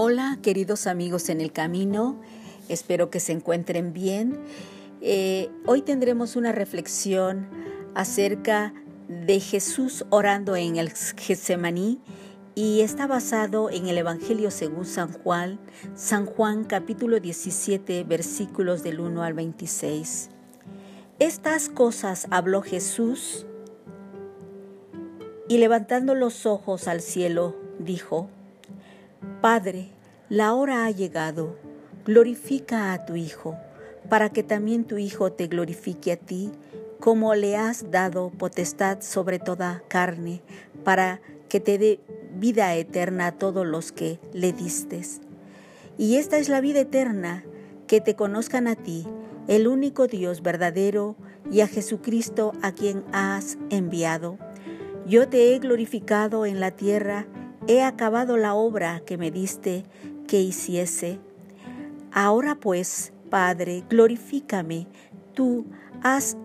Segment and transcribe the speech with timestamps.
[0.00, 2.20] Hola queridos amigos en el camino,
[2.68, 4.38] espero que se encuentren bien.
[5.00, 7.48] Eh, hoy tendremos una reflexión
[7.96, 8.72] acerca
[9.08, 12.00] de Jesús orando en el Getsemaní
[12.54, 15.58] y está basado en el Evangelio según San Juan,
[15.96, 20.28] San Juan capítulo 17 versículos del 1 al 26.
[21.18, 23.46] Estas cosas habló Jesús
[25.48, 28.30] y levantando los ojos al cielo, dijo,
[29.40, 29.88] Padre,
[30.28, 31.56] la hora ha llegado,
[32.04, 33.56] glorifica a tu Hijo,
[34.08, 36.50] para que también tu Hijo te glorifique a ti,
[37.00, 40.42] como le has dado potestad sobre toda carne,
[40.84, 42.00] para que te dé
[42.34, 45.20] vida eterna a todos los que le distes.
[45.96, 47.44] Y esta es la vida eterna,
[47.86, 49.06] que te conozcan a ti,
[49.48, 51.16] el único Dios verdadero,
[51.50, 54.38] y a Jesucristo a quien has enviado.
[55.06, 57.26] Yo te he glorificado en la tierra,
[57.68, 59.84] he acabado la obra que me diste
[60.26, 61.20] que hiciese.
[62.10, 64.86] Ahora pues, Padre, glorifícame,
[65.34, 65.66] tú
[66.02, 66.38] has,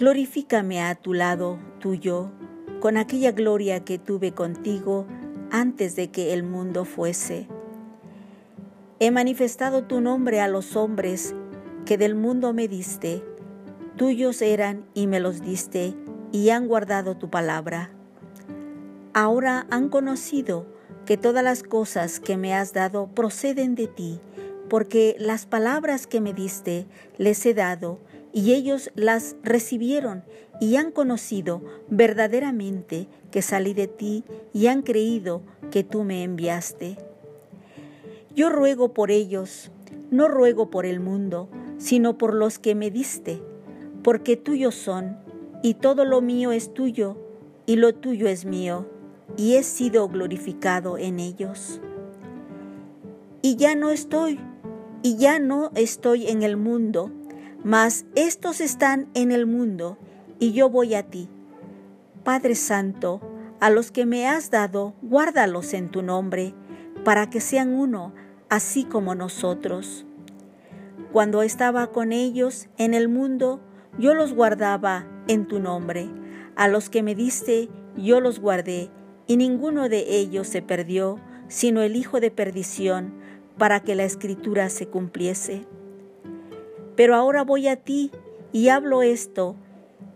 [0.00, 2.32] glorifícame a tu lado tuyo,
[2.80, 5.06] con aquella gloria que tuve contigo
[5.52, 7.46] antes de que el mundo fuese.
[8.98, 11.36] He manifestado tu nombre a los hombres
[11.86, 13.22] que del mundo me diste,
[13.96, 15.94] tuyos eran y me los diste,
[16.32, 17.90] y han guardado tu palabra.
[19.14, 20.64] Ahora han conocido
[21.04, 24.20] que todas las cosas que me has dado proceden de ti,
[24.70, 26.86] porque las palabras que me diste
[27.18, 27.98] les he dado,
[28.32, 30.24] y ellos las recibieron
[30.58, 34.24] y han conocido verdaderamente que salí de ti
[34.54, 36.96] y han creído que tú me enviaste.
[38.34, 39.70] Yo ruego por ellos,
[40.10, 43.42] no ruego por el mundo, sino por los que me diste,
[44.02, 45.18] porque tuyos son,
[45.62, 47.18] y todo lo mío es tuyo,
[47.66, 48.86] y lo tuyo es mío
[49.36, 51.80] y he sido glorificado en ellos.
[53.40, 54.38] Y ya no estoy,
[55.02, 57.10] y ya no estoy en el mundo,
[57.64, 59.98] mas estos están en el mundo,
[60.38, 61.28] y yo voy a ti.
[62.24, 63.20] Padre Santo,
[63.60, 66.54] a los que me has dado, guárdalos en tu nombre,
[67.04, 68.12] para que sean uno,
[68.48, 70.06] así como nosotros.
[71.12, 73.60] Cuando estaba con ellos en el mundo,
[73.98, 76.08] yo los guardaba en tu nombre.
[76.56, 78.90] A los que me diste, yo los guardé
[79.26, 81.18] y ninguno de ellos se perdió,
[81.48, 83.12] sino el hijo de perdición,
[83.58, 85.66] para que la escritura se cumpliese.
[86.96, 88.10] Pero ahora voy a ti
[88.52, 89.56] y hablo esto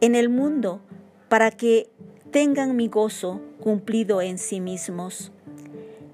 [0.00, 0.80] en el mundo,
[1.28, 1.88] para que
[2.30, 5.32] tengan mi gozo cumplido en sí mismos.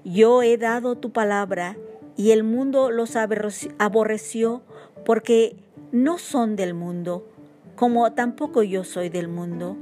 [0.03, 1.77] Yo he dado tu palabra,
[2.15, 4.61] y el mundo los aborreció,
[5.05, 5.55] porque
[5.91, 7.27] no son del mundo,
[7.75, 9.77] como tampoco yo soy del mundo.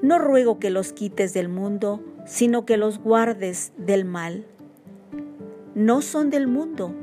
[0.00, 4.46] No ruego que los quites del mundo, sino que los guardes del mal.
[5.74, 6.94] No son del mundo,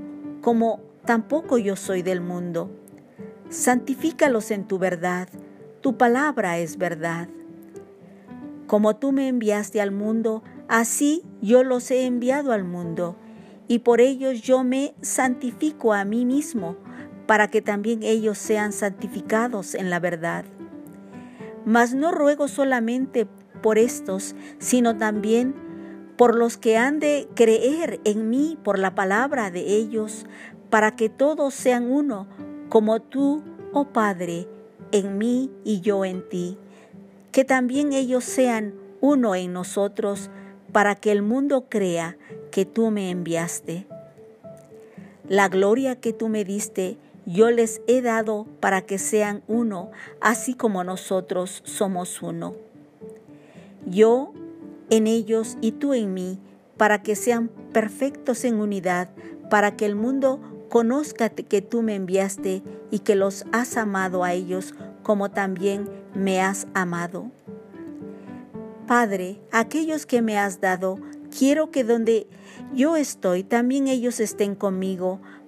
[0.42, 2.70] como tampoco yo soy del mundo.
[3.50, 5.28] Santifícalos en tu verdad,
[5.82, 7.28] tu palabra es verdad.
[8.66, 13.18] Como tú me enviaste al mundo, así yo los he enviado al mundo,
[13.68, 16.78] y por ellos yo me santifico a mí mismo,
[17.28, 20.46] para que también ellos sean santificados en la verdad.
[21.66, 23.28] Mas no ruego solamente
[23.62, 25.56] por estos, sino también
[26.18, 30.26] por los que han de creer en mí por la palabra de ellos,
[30.70, 32.28] para que todos sean uno,
[32.70, 33.44] como tú,
[33.74, 34.48] oh Padre,
[34.92, 36.58] en mí y yo en ti.
[37.32, 40.30] Que también ellos sean uno en nosotros,
[40.72, 42.18] para que el mundo crea
[42.52, 43.88] que tú me enviaste.
[45.28, 49.92] La gloria que tú me diste, yo les he dado para que sean uno,
[50.22, 52.56] así como nosotros somos uno.
[53.86, 54.34] Yo
[54.90, 56.40] en ellos y tú en mí,
[56.78, 59.10] para que sean perfectos en unidad,
[59.50, 64.34] para que el mundo conozca que tú me enviaste y que los has amado a
[64.34, 67.32] ellos como también me has amado.
[68.88, 71.00] Padre, aquellos que me has dado,
[71.36, 72.28] quiero que donde
[72.74, 75.22] yo estoy, también ellos estén conmigo,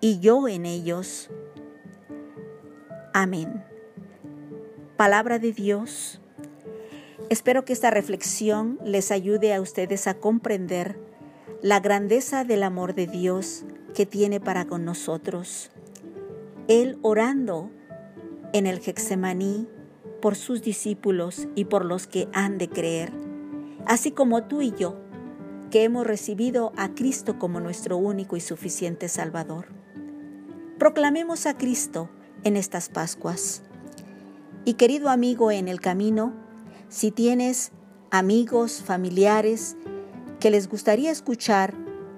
[0.00, 1.30] y yo en ellos.
[3.12, 3.64] Amén.
[4.96, 6.20] Palabra de Dios.
[7.28, 10.98] Espero que esta reflexión les ayude a ustedes a comprender
[11.62, 13.64] la grandeza del amor de Dios
[13.94, 15.70] que tiene para con nosotros.
[16.68, 17.70] Él orando
[18.52, 19.68] en el Hexemaní
[20.20, 23.12] por sus discípulos y por los que han de creer,
[23.86, 24.96] así como tú y yo,
[25.70, 29.66] que hemos recibido a Cristo como nuestro único y suficiente Salvador.
[30.78, 32.10] Proclamemos a Cristo
[32.44, 33.62] en estas Pascuas.
[34.66, 36.34] Y querido amigo en el camino,
[36.90, 37.72] si tienes
[38.10, 39.76] amigos, familiares
[40.38, 41.72] que les gustaría escuchar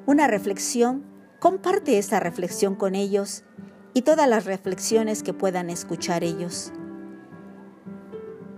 [0.06, 1.04] una reflexión,
[1.38, 3.44] comparte esta reflexión con ellos
[3.94, 6.72] y todas las reflexiones que puedan escuchar ellos.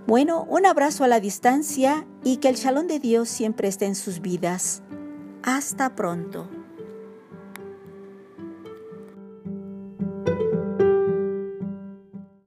[0.06, 3.94] Bueno, un abrazo a la distancia y que el shalom de Dios siempre esté en
[3.94, 4.82] sus vidas.
[5.42, 6.59] Hasta pronto.